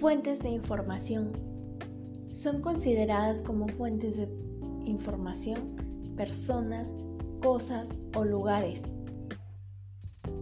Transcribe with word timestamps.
Fuentes 0.00 0.40
de 0.40 0.50
información. 0.50 1.32
Son 2.34 2.60
consideradas 2.60 3.40
como 3.40 3.66
fuentes 3.66 4.18
de 4.18 4.28
información 4.84 5.74
personas, 6.16 6.90
cosas 7.42 7.88
o 8.14 8.24
lugares 8.24 8.82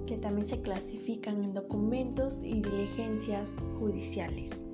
que 0.07 0.17
también 0.19 0.47
se 0.47 0.61
clasifican 0.61 1.45
en 1.45 1.55
documentos 1.55 2.41
y 2.43 2.63
diligencias 2.63 3.55
judiciales. 3.79 4.67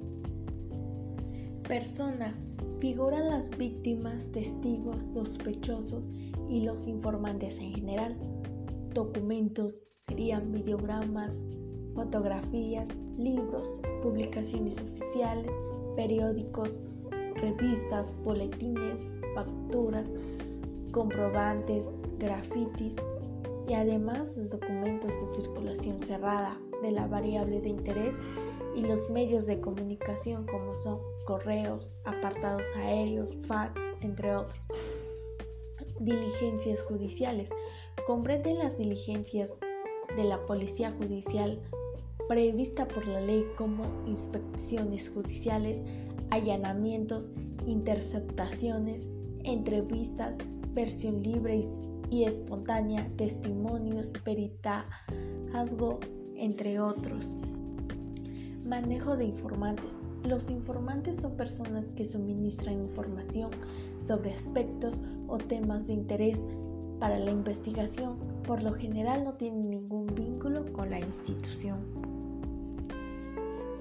Personas 1.68 2.40
figuran 2.80 3.28
las 3.28 3.50
víctimas, 3.50 4.32
testigos, 4.32 5.04
sospechosos 5.12 6.04
y 6.48 6.62
los 6.62 6.86
informantes 6.86 7.58
en 7.58 7.74
general. 7.74 8.16
Documentos 8.94 9.82
serían 10.08 10.50
videogramas, 10.52 11.38
fotografías, 11.94 12.88
libros, 13.18 13.76
publicaciones 14.02 14.80
oficiales, 14.80 15.50
periódicos, 15.96 16.78
revistas, 17.34 18.12
boletines, 18.24 19.06
facturas, 19.34 20.10
comprobantes, 20.92 21.88
grafitis 22.18 22.96
y 23.68 23.74
además 23.74 24.36
los 24.36 24.50
documentos 24.50 25.12
de 25.20 25.26
circulación 25.34 25.98
cerrada 25.98 26.58
de 26.82 26.90
la 26.90 27.06
variable 27.06 27.60
de 27.60 27.68
interés 27.68 28.14
y 28.74 28.82
los 28.82 29.10
medios 29.10 29.46
de 29.46 29.60
comunicación 29.60 30.46
como 30.46 30.74
son 30.74 30.98
correos, 31.24 31.90
apartados 32.04 32.66
aéreos, 32.76 33.36
fax, 33.46 33.80
entre 34.00 34.34
otros. 34.34 34.60
Diligencias 35.98 36.82
judiciales. 36.82 37.50
Comprenden 38.06 38.58
las 38.58 38.78
diligencias 38.78 39.58
de 40.16 40.24
la 40.24 40.44
Policía 40.46 40.92
Judicial 40.92 41.60
prevista 42.30 42.86
por 42.86 43.08
la 43.08 43.20
ley 43.20 43.44
como 43.56 43.82
inspecciones 44.06 45.10
judiciales, 45.10 45.80
allanamientos, 46.30 47.26
interceptaciones, 47.66 49.08
entrevistas, 49.42 50.36
versión 50.72 51.24
libre 51.24 51.68
y 52.08 52.22
espontánea, 52.22 53.10
testimonios, 53.16 54.12
peritazgo, 54.24 55.98
entre 56.36 56.78
otros. 56.78 57.40
Manejo 58.64 59.16
de 59.16 59.24
informantes. 59.24 59.98
Los 60.22 60.50
informantes 60.50 61.16
son 61.16 61.36
personas 61.36 61.90
que 61.96 62.04
suministran 62.04 62.80
información 62.80 63.50
sobre 63.98 64.34
aspectos 64.34 65.00
o 65.26 65.36
temas 65.36 65.88
de 65.88 65.94
interés 65.94 66.44
para 67.00 67.18
la 67.18 67.32
investigación. 67.32 68.18
Por 68.46 68.62
lo 68.62 68.72
general 68.74 69.24
no 69.24 69.34
tienen 69.34 69.68
ningún 69.68 70.06
vínculo 70.14 70.72
con 70.72 70.90
la 70.90 71.00
institución. 71.00 72.09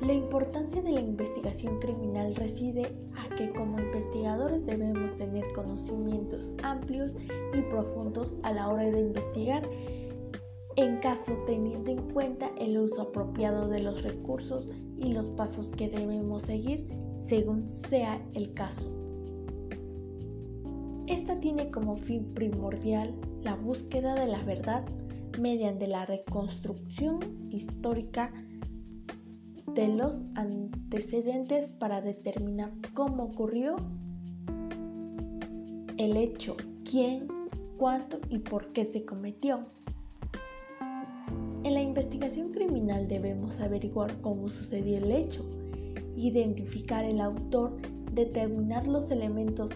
La 0.02 0.14
importancia 0.14 0.82
de 0.82 0.92
la 0.92 1.02
investigación 1.02 1.78
criminal 1.80 2.34
reside 2.36 2.96
a 3.18 3.36
que 3.36 3.52
como 3.52 3.80
investigadores 3.80 4.66
debemos 4.66 5.18
tener 5.18 5.46
conocimientos 5.54 6.54
amplios 6.64 7.14
y 7.54 7.62
profundos 7.64 8.38
a 8.44 8.54
la 8.54 8.70
hora 8.70 8.90
de 8.90 9.02
investigar, 9.02 9.70
en 10.78 10.98
caso 11.02 11.34
teniendo 11.46 11.92
en 11.92 12.14
cuenta 12.14 12.50
el 12.58 12.78
uso 12.78 13.02
apropiado 13.02 13.68
de 13.68 13.82
los 13.82 14.02
recursos 14.02 14.70
y 14.98 15.12
los 15.12 15.30
pasos 15.32 15.68
que 15.68 15.90
debemos 15.90 16.44
seguir 16.44 16.88
según 17.18 17.68
sea 17.68 18.26
el 18.34 18.54
caso. 18.54 18.90
Esta 21.08 21.40
tiene 21.42 21.72
como 21.72 21.98
fin 21.98 22.34
primordial 22.34 23.16
la 23.42 23.56
búsqueda 23.56 24.16
de 24.16 24.28
la 24.28 24.42
verdad 24.44 24.86
mediante 25.40 25.88
la 25.88 26.06
reconstrucción 26.06 27.20
histórica 27.50 28.32
de 29.74 29.88
los 29.88 30.22
antecedentes 30.36 31.74
para 31.74 32.02
determinar 32.02 32.72
cómo 32.94 33.26
ocurrió 33.26 33.76
el 35.98 36.18
hecho, 36.18 36.56
quién, 36.90 37.28
cuánto 37.78 38.20
y 38.30 38.40
por 38.40 38.72
qué 38.74 38.86
se 38.86 39.06
cometió. 39.06 39.66
En 41.64 41.74
la 41.74 41.82
investigación 41.82 42.52
criminal 42.52 43.08
debemos 43.08 43.60
averiguar 43.60 44.20
cómo 44.22 44.50
sucedió 44.50 44.98
el 44.98 45.12
hecho, 45.12 45.46
identificar 46.16 47.04
el 47.06 47.22
autor, 47.22 47.76
determinar 48.14 48.88
los 48.88 49.12
elementos 49.12 49.72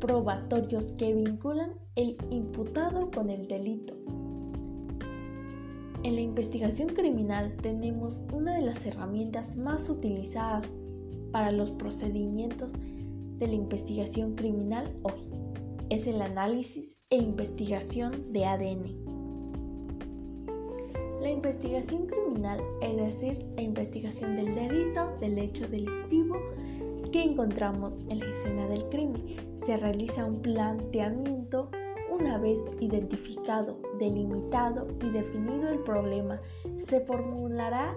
probatorios 0.00 0.92
que 0.92 1.14
vinculan 1.14 1.72
el 1.96 2.16
imputado 2.30 3.10
con 3.10 3.30
el 3.30 3.46
delito 3.48 3.94
en 6.02 6.14
la 6.14 6.20
investigación 6.20 6.88
criminal 6.88 7.56
tenemos 7.62 8.20
una 8.32 8.54
de 8.54 8.62
las 8.62 8.84
herramientas 8.86 9.56
más 9.56 9.88
utilizadas 9.88 10.66
para 11.32 11.52
los 11.52 11.70
procedimientos 11.72 12.72
de 13.38 13.46
la 13.46 13.54
investigación 13.54 14.34
criminal 14.34 14.94
hoy. 15.02 15.28
Es 15.90 16.06
el 16.06 16.22
análisis 16.22 16.96
e 17.10 17.16
investigación 17.16 18.32
de 18.32 18.44
ADN. 18.44 19.16
La 21.20 21.30
investigación 21.30 22.06
criminal, 22.06 22.60
es 22.82 22.96
decir, 22.96 23.46
la 23.56 23.62
investigación 23.62 24.36
del 24.36 24.54
delito, 24.54 25.16
del 25.20 25.38
hecho 25.38 25.66
delictivo 25.68 26.36
que 27.12 27.22
encontramos 27.22 27.98
en 28.10 28.20
la 28.20 28.26
escena 28.26 28.68
del 28.68 28.88
crimen, 28.88 29.24
se 29.56 29.76
realiza 29.76 30.24
un 30.24 30.40
planteamiento 30.42 31.70
una 32.18 32.38
vez 32.38 32.60
identificado, 32.80 33.78
delimitado 33.98 34.86
y 35.02 35.10
definido 35.10 35.68
el 35.68 35.80
problema, 35.80 36.40
se 36.88 37.00
formulará 37.00 37.94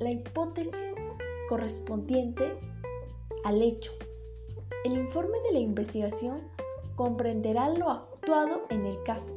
la 0.00 0.10
hipótesis 0.10 0.94
correspondiente 1.48 2.58
al 3.44 3.62
hecho. 3.62 3.92
El 4.84 4.98
informe 4.98 5.38
de 5.46 5.54
la 5.54 5.60
investigación 5.60 6.38
comprenderá 6.94 7.70
lo 7.70 7.90
actuado 7.90 8.62
en 8.70 8.86
el 8.86 9.02
caso. 9.02 9.36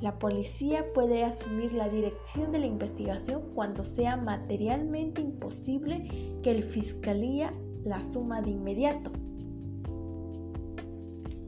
La 0.00 0.18
policía 0.18 0.92
puede 0.92 1.24
asumir 1.24 1.72
la 1.72 1.88
dirección 1.88 2.52
de 2.52 2.58
la 2.58 2.66
investigación 2.66 3.42
cuando 3.54 3.82
sea 3.82 4.16
materialmente 4.16 5.22
imposible 5.22 6.38
que 6.42 6.50
el 6.50 6.62
fiscalía 6.62 7.52
la 7.84 7.96
asuma 7.96 8.42
de 8.42 8.50
inmediato. 8.50 9.10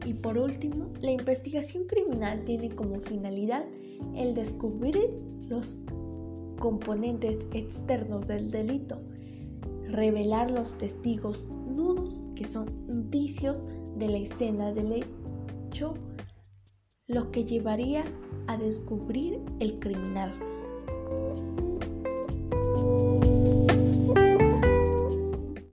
Y 0.09 0.15
por 0.15 0.39
último, 0.39 0.87
la 1.01 1.11
investigación 1.11 1.83
criminal 1.85 2.43
tiene 2.43 2.71
como 2.71 2.99
finalidad 2.99 3.63
el 4.15 4.33
descubrir 4.33 5.07
los 5.47 5.77
componentes 6.57 7.37
externos 7.53 8.25
del 8.25 8.49
delito, 8.49 8.99
revelar 9.83 10.49
los 10.49 10.75
testigos 10.79 11.45
nudos 11.67 12.23
que 12.35 12.45
son 12.45 12.69
indicios 12.87 13.63
de 13.97 14.07
la 14.07 14.17
escena 14.17 14.73
del 14.73 15.05
hecho, 15.67 15.93
lo 17.05 17.29
que 17.29 17.45
llevaría 17.45 18.03
a 18.47 18.57
descubrir 18.57 19.39
el 19.59 19.77
criminal. 19.77 20.33